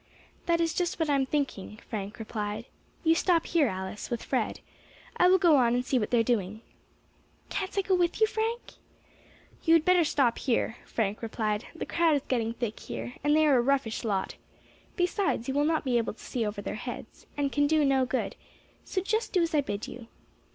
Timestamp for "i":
1.11-1.13, 5.17-5.27, 7.77-7.83, 19.53-19.61